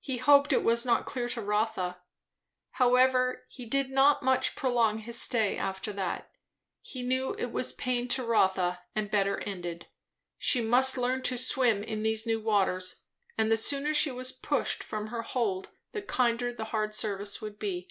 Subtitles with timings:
[0.00, 1.98] He hoped it was not clear to Rotha.
[2.72, 6.32] However, he did not much prolong his stay after that.
[6.80, 9.86] He knew it was pain to Rotha and better ended;
[10.36, 13.04] she must learn to swim in these new waters,
[13.38, 17.60] and the sooner she was pushed from her hold the kinder the hard service would
[17.60, 17.88] be.